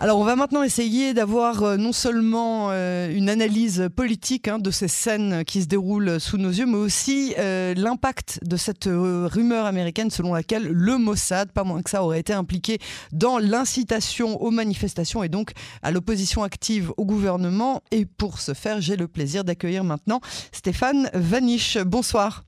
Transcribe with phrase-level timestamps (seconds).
[0.00, 4.70] Alors on va maintenant essayer d'avoir euh, non seulement euh, une analyse politique hein, de
[4.70, 9.66] ces scènes qui se déroulent sous nos yeux, mais aussi euh, l'impact de cette rumeur
[9.66, 12.78] américaine selon laquelle le Mossad, pas moins que ça, aurait été impliqué
[13.10, 15.50] dans l'incitation aux manifestations et donc
[15.82, 17.82] à l'opposition active au gouvernement.
[17.90, 20.20] Et pour ce faire, j'ai le plaisir d'accueillir maintenant
[20.52, 21.76] Stéphane Vanish.
[21.76, 22.44] Bonsoir.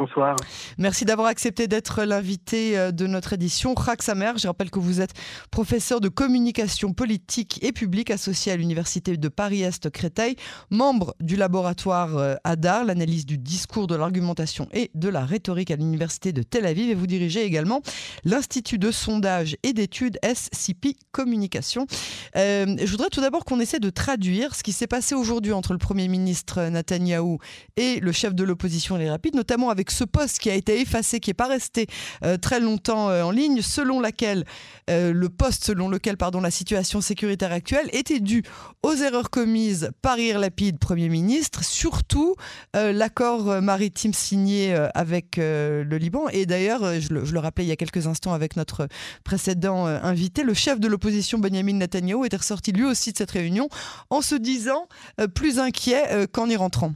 [0.00, 0.34] Bonsoir.
[0.76, 3.76] Merci d'avoir accepté d'être l'invité euh, de notre édition.
[4.00, 5.12] Samer, je rappelle que vous êtes
[5.52, 10.34] professeur de communication politique et publique associé à l'Université de Paris-Est Créteil,
[10.68, 15.76] membre du laboratoire euh, ADAR, l'analyse du discours, de l'argumentation et de la rhétorique à
[15.76, 16.90] l'Université de Tel Aviv.
[16.90, 17.80] Et vous dirigez également
[18.24, 21.86] l'Institut de sondage et d'études SCP Communication.
[22.34, 25.72] Euh, je voudrais tout d'abord qu'on essaie de traduire ce qui s'est passé aujourd'hui entre
[25.72, 27.38] le Premier ministre Netanyahou
[27.76, 31.20] et le chef de l'opposition Les Rapides, notamment avec ce poste qui a été effacé,
[31.20, 31.86] qui n'est pas resté
[32.24, 34.44] euh, très longtemps euh, en ligne, selon laquelle
[34.90, 38.42] euh, le poste selon lequel pardon, la situation sécuritaire actuelle était due
[38.82, 42.34] aux erreurs commises par Ir Lapide, Premier ministre, surtout
[42.74, 46.28] l'accord maritime signé avec le Liban.
[46.28, 48.88] Et d'ailleurs, je, le rappelais il y a quelques instants avec notre
[49.24, 53.68] précédent invité, le chef de l'opposition Benjamin Netanyahu était ressorti lui aussi de cette réunion
[54.10, 54.88] en se disant
[55.34, 56.94] plus inquiet qu'en y rentrant.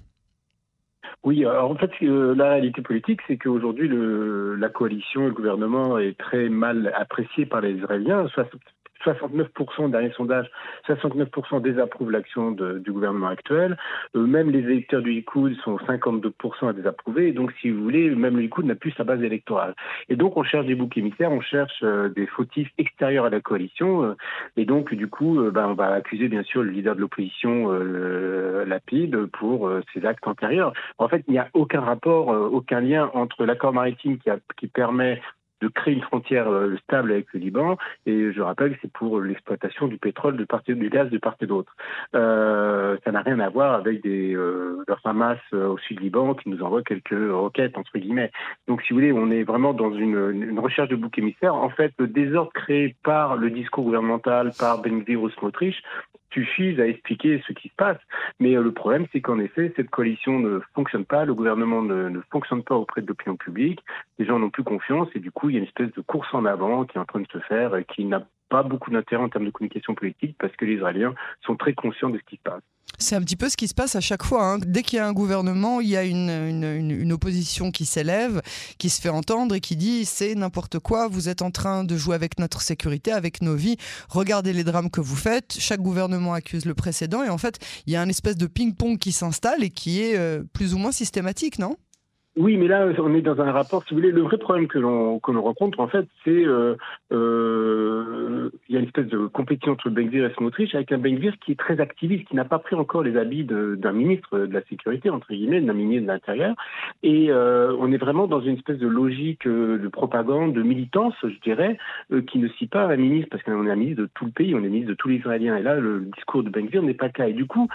[1.25, 6.49] Oui, en fait, euh, la réalité politique, c'est qu'aujourd'hui, la coalition le gouvernement est très
[6.49, 8.27] mal apprécié par les Israéliens.
[9.05, 10.51] 69% dernier sondage,
[10.89, 13.77] 69% désapprouvent l'action du gouvernement actuel.
[14.17, 17.33] Euh, même les électeurs du Likoud sont 52% à désapprouver.
[17.33, 19.75] Donc, si vous voulez, même le Likoud n'a plus sa base électorale.
[20.09, 23.41] Et donc, on cherche des boucs émissaires, on cherche euh, des fautifs extérieurs à la
[23.41, 24.05] coalition.
[24.05, 24.17] Euh,
[24.57, 27.71] et donc, du coup, ben, on va accuser bien sûr le leader de l'opposition,
[28.67, 30.73] Lapide, pour ses actes antérieurs.
[30.99, 34.19] En fait, il n'y a aucun rapport, aucun lien entre l'accord maritime
[34.57, 35.21] qui permet
[35.61, 37.77] de créer une frontière euh, stable avec le Liban.
[38.07, 41.37] Et je rappelle que c'est pour l'exploitation du pétrole, de part du gaz de part
[41.41, 41.75] et d'autre.
[42.15, 46.49] Euh, ça n'a rien à voir avec des euh, Hamas euh, au sud Liban qui
[46.49, 48.31] nous envoie quelques roquettes entre guillemets.
[48.67, 51.55] Donc, si vous voulez, on est vraiment dans une, une recherche de bouc émissaire.
[51.55, 55.83] En fait, le désordre créé par le discours gouvernemental, par Ben Gvir Smotrich,
[56.33, 57.99] suffisent à expliquer ce qui se passe.
[58.41, 62.09] Mais euh, le problème, c'est qu'en effet, cette coalition ne fonctionne pas, le gouvernement ne,
[62.09, 63.81] ne fonctionne pas auprès de l'opinion publique,
[64.19, 66.29] les gens n'ont plus confiance et du coup, il y a une espèce de course
[66.33, 69.23] en avant qui est en train de se faire et qui n'a pas beaucoup d'intérêt
[69.23, 71.15] en termes de communication politique parce que les Israéliens
[71.45, 72.63] sont très conscients de ce qui se passe.
[73.01, 74.45] C'est un petit peu ce qui se passe à chaque fois.
[74.45, 74.59] Hein.
[74.59, 78.43] Dès qu'il y a un gouvernement, il y a une, une, opposition qui s'élève,
[78.79, 81.97] qui se fait entendre et qui dit c'est n'importe quoi, vous êtes en train de
[81.97, 83.77] jouer avec notre sécurité, avec nos vies,
[84.09, 85.57] regardez les drames que vous faites.
[85.59, 88.99] Chaque gouvernement accuse le précédent et en fait, il y a un espèce de ping-pong
[88.99, 91.77] qui s'installe et qui est euh, plus ou moins systématique, non?
[92.39, 94.79] Oui, mais là, on est dans un rapport, si vous voulez, le vrai problème que
[94.79, 96.77] l'on que l'on rencontre, en fait, c'est euh,
[97.13, 101.35] euh, il y a une espèce de compétition entre Benvir et Smotrich, avec un Benvir
[101.45, 104.63] qui est très activiste, qui n'a pas pris encore les habits d'un ministre de la
[104.67, 106.55] sécurité, entre guillemets, d'un ministre de l'Intérieur.
[107.03, 111.15] Et euh, on est vraiment dans une espèce de logique euh, de propagande, de militance,
[111.25, 111.77] je dirais,
[112.29, 114.55] qui ne cite pas un ministre, parce qu'on est un ministre de tout le pays,
[114.55, 115.57] on est ministre de tous les Israéliens.
[115.57, 117.27] Et là, le discours de Benvir n'est pas le cas.
[117.27, 117.67] Et du coup,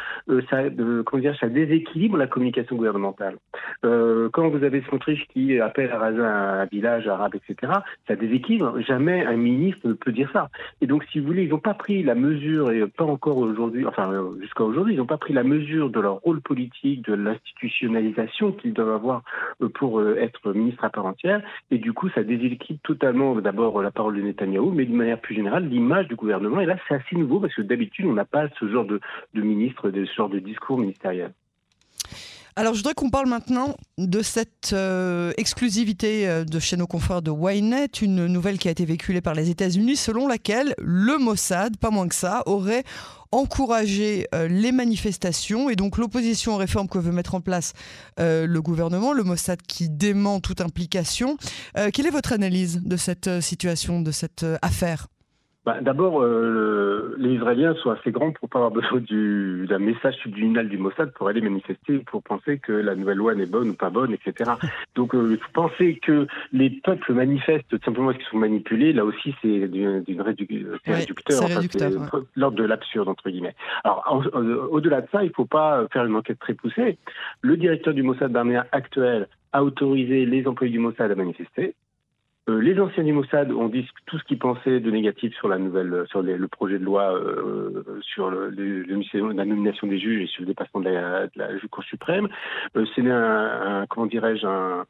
[0.49, 0.63] ça,
[1.05, 3.35] comment dire, ça déséquilibre la communication gouvernementale.
[3.81, 7.73] quand vous avez Smotrich qui appelle à raser un village arabe, etc.,
[8.07, 8.79] ça déséquilibre.
[8.81, 10.49] Jamais un ministre ne peut dire ça.
[10.81, 13.85] Et donc, si vous voulez, ils n'ont pas pris la mesure, et pas encore aujourd'hui,
[13.85, 18.51] enfin, jusqu'à aujourd'hui, ils n'ont pas pris la mesure de leur rôle politique, de l'institutionnalisation
[18.51, 19.23] qu'ils doivent avoir
[19.61, 21.41] euh, pour euh, être ministre à part entière.
[21.71, 25.35] Et du coup, ça déséquilibre totalement d'abord la parole de Netanyahou, mais d'une manière plus
[25.35, 26.61] générale, l'image du gouvernement.
[26.61, 28.99] Et là, c'est assez nouveau parce que d'habitude, on n'a pas ce genre de
[29.33, 31.31] ministre, ce genre de discours ministériel.
[32.55, 37.23] Alors, je voudrais qu'on parle maintenant de cette euh, exclusivité euh, de chez nos confrères
[37.23, 41.77] de Ynet, une nouvelle qui a été véhiculée par les États-Unis, selon laquelle le Mossad,
[41.77, 42.83] pas moins que ça, aurait
[43.31, 47.73] encouragé euh, les manifestations et donc l'opposition aux réformes que veut mettre en place
[48.19, 51.37] le gouvernement, le Mossad qui dément toute implication.
[51.91, 55.07] quelle est votre analyse de cette situation, de cette affaire?
[55.65, 60.67] Bah, D'abord, euh, les Israéliens sont assez grands pour pas avoir besoin d'un message subliminal
[60.67, 63.89] du Mossad pour aller manifester, pour penser que la nouvelle loi n'est bonne ou pas
[63.89, 64.51] bonne, etc.
[64.95, 69.67] Donc, euh, penser que les peuples manifestent simplement parce qu'ils sont manipulés, là aussi, c'est
[69.67, 71.89] d'une réducteur, c'est
[72.35, 73.55] l'ordre de l'absurde, entre guillemets.
[73.83, 74.23] Alors,
[74.71, 76.97] au-delà de ça, il ne faut pas faire une enquête très poussée.
[77.41, 81.75] Le directeur du Mossad d'armée actuel a autorisé les employés du Mossad à manifester.
[82.49, 85.57] Euh, les anciens du Mossad ont dit tout ce qu'ils pensaient de négatif sur la
[85.57, 88.49] nouvelle, sur le projet de loi euh, sur le,
[89.31, 92.27] la nomination des juges et sur le dépassement de la, de la Cour suprême.
[92.75, 94.85] Euh, c'est un, comment dirais-je, un,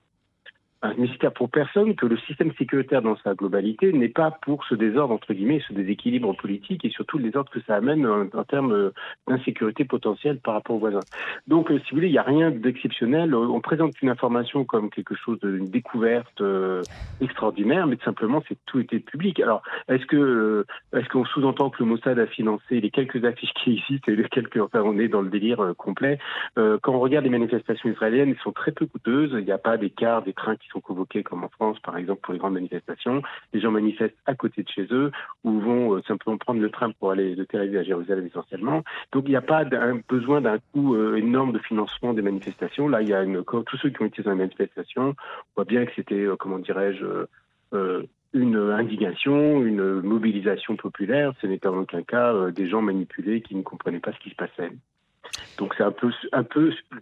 [0.84, 4.76] un mystère pour personne que le système sécuritaire dans sa globalité n'est pas pour ce
[4.76, 8.92] désordre, entre guillemets, ce déséquilibre politique et surtout le désordre que ça amène en, termes
[9.26, 11.00] d'insécurité potentielle par rapport aux voisins.
[11.48, 13.34] Donc, si vous voulez, il n'y a rien d'exceptionnel.
[13.34, 16.44] On présente une information comme quelque chose d'une découverte
[17.22, 19.40] extraordinaire, mais simplement, c'est tout était public.
[19.40, 23.78] Alors, est-ce que est-ce qu'on sous-entend que le Mossad a financé les quelques affiches qui
[23.78, 26.20] existent et les quelques, enfin, on est dans le délire complet.
[26.56, 29.32] quand on regarde les manifestations israéliennes, elles sont très peu coûteuses.
[29.40, 31.98] Il n'y a pas des cars, des trains qui sont convoqués comme en France, par
[31.98, 33.22] exemple, pour les grandes manifestations.
[33.54, 35.12] Les gens manifestent à côté de chez eux
[35.44, 38.84] ou vont simplement prendre le train pour aller de Tel Aviv à Jérusalem essentiellement.
[39.12, 42.88] Donc il n'y a pas un besoin d'un coût énorme de financement des manifestations.
[42.88, 45.16] Là, il y a tous ceux qui ont été dans les manifestations, on
[45.56, 47.06] voit bien que c'était, comment dirais-je,
[48.34, 51.34] une indignation, une mobilisation populaire.
[51.42, 54.36] Ce n'était en aucun cas des gens manipulés qui ne comprenaient pas ce qui se
[54.36, 54.72] passait.
[55.58, 56.46] Donc c'est un peu, un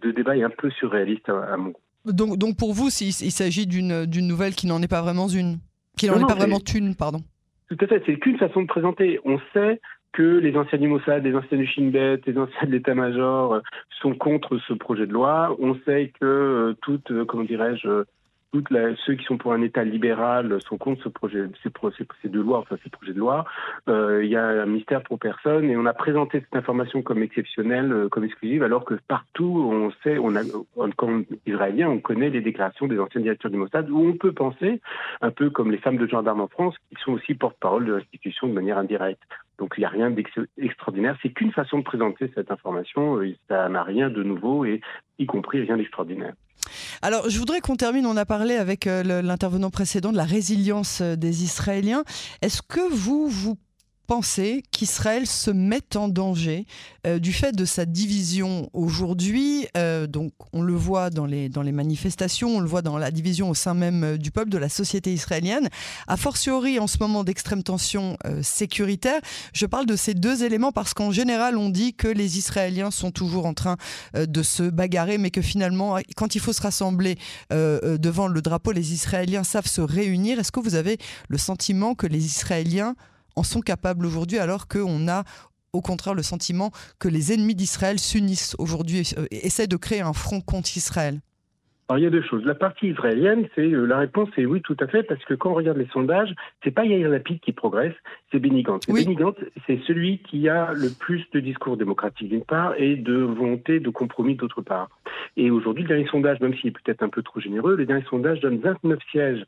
[0.02, 1.80] le débat est un peu surréaliste à, mon goût.
[2.04, 5.58] Donc, donc pour vous, il, il s'agit d'une nouvelle qui n'en est pas vraiment une,
[5.96, 7.20] qui n'en est pas vraiment une, pardon.
[7.68, 9.18] Tout à fait, c'est qu'une façon de présenter.
[9.24, 9.80] On sait
[10.12, 13.60] que les anciens du Mossad, les anciens du Shin Bet, les anciens de l'état-major
[14.00, 15.56] sont contre ce projet de loi.
[15.58, 18.04] On sait que euh, toute, euh, comment dirais-je,
[18.52, 18.68] toutes
[19.06, 21.70] ceux qui sont pour un État libéral sont contre ce projet, ces,
[22.20, 23.46] ces deux lois, enfin ces projets de loi.
[23.88, 27.22] Euh, il y a un mystère pour personne et on a présenté cette information comme
[27.22, 30.42] exceptionnelle, euh, comme exclusive, alors que partout on sait, on a,
[30.96, 34.80] comme israélien, on connaît les déclarations des anciens directeurs du Mossad, où on peut penser,
[35.22, 38.48] un peu comme les femmes de gendarmes en France, qui sont aussi porte-parole de l'institution
[38.48, 39.22] de manière indirecte.
[39.58, 41.16] Donc il n'y a rien d'extraordinaire.
[41.22, 43.18] C'est qu'une façon de présenter cette information.
[43.18, 44.80] Euh, ça n'a rien de nouveau et
[45.18, 46.34] y compris rien d'extraordinaire.
[47.02, 48.06] Alors, je voudrais qu'on termine.
[48.06, 52.04] On a parlé avec euh, l'intervenant précédent de la résilience euh, des Israéliens.
[52.40, 53.58] Est-ce que vous, vous
[54.06, 56.66] penser qu'Israël se met en danger
[57.06, 59.66] euh, du fait de sa division aujourd'hui.
[59.76, 63.10] Euh, donc, on le voit dans les, dans les manifestations, on le voit dans la
[63.10, 65.68] division au sein même euh, du peuple, de la société israélienne.
[66.06, 69.20] A fortiori, en ce moment d'extrême tension sécuritaire,
[69.52, 73.10] je parle de ces deux éléments parce qu'en général, on dit que les Israéliens sont
[73.10, 73.76] toujours en train
[74.14, 77.16] de se bagarrer, mais que finalement, quand il faut se rassembler
[77.50, 80.38] devant le drapeau, les Israéliens savent se réunir.
[80.38, 80.98] Est-ce que vous avez
[81.28, 82.94] le sentiment que les Israéliens
[83.36, 85.24] en sont capables aujourd'hui alors qu'on a
[85.72, 90.00] au contraire le sentiment que les ennemis d'Israël s'unissent aujourd'hui et euh, essaient de créer
[90.00, 91.20] un front contre Israël
[91.88, 92.44] alors, il y a deux choses.
[92.46, 95.50] La partie israélienne, c'est euh, la réponse est oui, tout à fait, parce que quand
[95.50, 96.34] on regarde les sondages,
[96.64, 97.92] c'est pas Yair Lapid qui progresse,
[98.30, 98.86] c'est Benny Gantz.
[98.86, 99.36] Benny Gantz,
[99.66, 103.90] c'est celui qui a le plus de discours démocratique d'une part et de volonté de
[103.90, 104.88] compromis d'autre part.
[105.36, 108.04] Et aujourd'hui, le dernier sondage, même s'il est peut-être un peu trop généreux, le dernier
[108.08, 109.44] sondage donne 29 sièges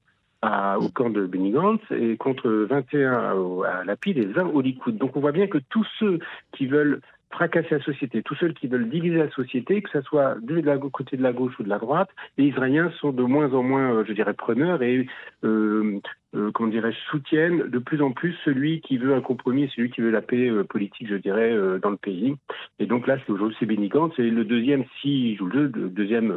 [0.81, 3.35] au camp de Benny Gantz et contre 21 à,
[3.81, 4.97] à Lapide et 20 au Likoud.
[4.97, 6.19] Donc on voit bien que tous ceux
[6.53, 7.01] qui veulent
[7.35, 11.17] fracasser la société, tous ceux qui veulent diviser la société, que ce soit la côté
[11.17, 12.09] de la gauche ou de la droite,
[12.39, 15.07] les Israéliens sont de moins en moins, euh, je dirais, preneurs et
[15.43, 16.01] euh,
[16.35, 20.01] euh, comment dirais-je, soutiennent de plus en plus celui qui veut un compromis, celui qui
[20.01, 22.35] veut la paix euh, politique, je dirais, euh, dans le pays.
[22.79, 24.11] Et donc là, c'est aujourd'hui c'est Bénicant.
[24.17, 26.33] C'est le deuxième, si joue le deuxième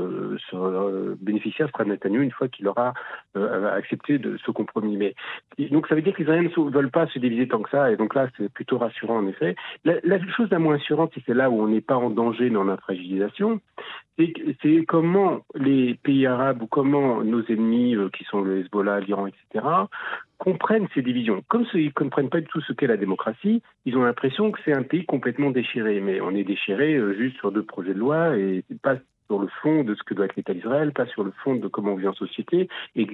[1.19, 2.93] bénéficiaire sera Netanyahu une fois qu'il aura
[3.35, 4.97] accepté de ce compromis.
[5.71, 7.91] Donc ça veut dire que les Israéliens ne veulent pas se diviser tant que ça.
[7.91, 9.55] Et donc là, c'est plutôt rassurant en effet.
[9.83, 12.63] La, la chose la moins assurante, c'est là où on n'est pas en danger dans
[12.63, 13.59] la fragilisation,
[14.17, 19.27] c'est comment les pays arabes ou comment nos ennemis, euh, qui sont le Hezbollah, l'Iran,
[19.27, 19.65] etc.,
[20.37, 21.43] comprennent ces divisions.
[21.47, 24.59] Comme ils ne comprennent pas du tout ce qu'est la démocratie, ils ont l'impression que
[24.65, 25.99] c'est un pays complètement déchiré.
[25.99, 29.47] Mais on est déchiré euh, juste sur deux projets de loi et pas sur le
[29.61, 31.95] fond de ce que doit être l'État d'Israël, pas sur le fond de comment on
[31.95, 32.69] vit en société.
[32.95, 33.07] Et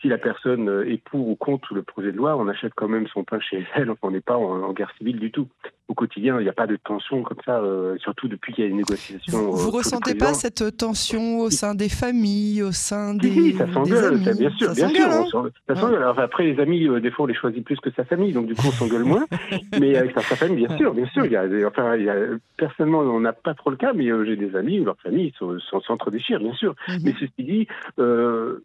[0.00, 2.88] si la personne euh, est pour ou contre le projet de loi, on achète quand
[2.88, 3.90] même son pain chez elle.
[4.02, 5.48] on n'est pas en, guerre civile du tout.
[5.88, 8.66] Au quotidien, il n'y a pas de tension comme ça, euh, surtout depuis qu'il y
[8.66, 9.50] a une négociation.
[9.50, 13.28] Vous ne euh, ressentez pas cette tension au sein des familles, au sein des.
[13.28, 15.50] Oui, ça s'engueule, bien sûr, bien sûr.
[15.68, 16.14] Hein.
[16.16, 18.68] après, les amis, des fois, on les choisit plus que sa famille, donc du coup,
[18.68, 19.26] on s'engueule moins.
[19.78, 21.26] mais avec sa, famille, bien sûr, bien sûr.
[21.26, 22.16] Il y a, enfin, il y a,
[22.56, 25.58] personnellement, on n'a pas trop le cas, mais j'ai des amis où leur famille sont
[25.86, 26.74] s'entre-déchire, bien sûr.
[26.88, 26.98] Mhm.
[27.04, 28.62] Mais ceci dit, euh,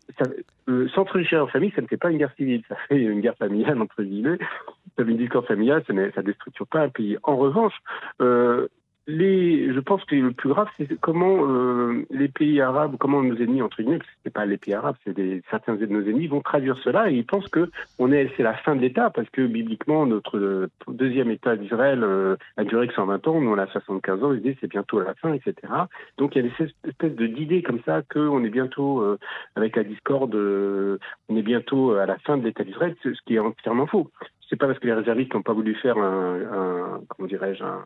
[0.70, 3.36] euh, s'entre-déchirer en famille, ça ne fait pas une guerre civile, ça fait une guerre
[3.38, 4.38] familiale, entre guillemets.
[5.00, 7.18] Ça veut dire qu'en familial, ça ne déstructure pas un pays.
[7.24, 7.72] En revanche,
[8.20, 8.68] euh,
[9.08, 13.62] je pense que le plus grave, c'est comment euh, les pays arabes, comment nos ennemis,
[13.62, 16.42] entre guillemets, parce que ce pas les pays arabes, c'est certains de nos ennemis, vont
[16.42, 20.70] traduire cela et ils pensent que c'est la fin de l'État, parce que bibliquement, notre
[20.90, 24.42] deuxième État d'Israël euh, a duré que 120 ans, nous on a 75 ans, ils
[24.42, 25.56] disent c'est bientôt la fin, etc.
[26.18, 29.18] Donc il y a des espèces d'idées comme ça qu'on est bientôt,
[29.56, 33.40] avec la discorde, on est bientôt à la fin de l'État d'Israël, ce qui est
[33.40, 34.12] entièrement faux.
[34.50, 37.84] C'est pas parce que les réservistes n'ont pas voulu faire un, un comment dirais-je, un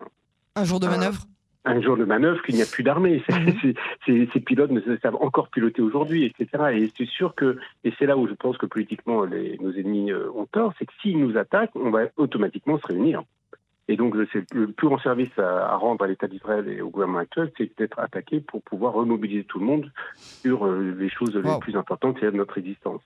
[0.56, 1.26] un jour de manœuvre
[1.66, 3.24] un jour de manœuvre qu'il n'y a plus d'armée.
[3.30, 3.74] Mhm.
[4.06, 6.64] Ces pilotes ne savent encore piloter aujourd'hui, etc.
[6.74, 10.12] Et c'est sûr que, et c'est là où je pense que politiquement les, nos ennemis
[10.12, 13.24] euh, ont tort, c'est que s'ils nous attaquent, on va automatiquement se réunir.
[13.88, 17.20] Et donc, c'est le plus grand service à, rendre à l'État d'Israël et au gouvernement
[17.20, 21.60] actuel, c'est d'être attaqué pour pouvoir remobiliser tout le monde sur euh, les choses les
[21.60, 23.02] plus importantes, c'est notre existence.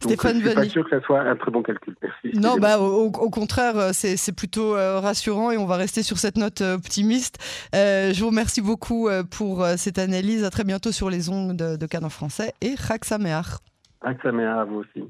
[0.00, 1.94] Stéphane je ne suis pas sûr que ça soit un très bon calcul.
[2.02, 2.38] Merci.
[2.38, 6.36] Non, bah, au, contraire, euh, c'est plutôt euh, rassurant et on va rester sur cette
[6.36, 7.38] note optimiste.
[7.72, 10.44] je vous remercie beaucoup pour cette analyse.
[10.44, 13.58] À très bientôt sur les ondes de, de Canon français et Rak Sameach.
[14.00, 15.04] Rak Sameach à vous aussi.